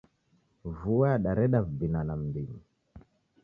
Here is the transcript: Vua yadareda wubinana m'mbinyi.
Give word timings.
Vua 0.77 1.07
yadareda 1.13 1.57
wubinana 1.63 2.13
m'mbinyi. 2.19 2.59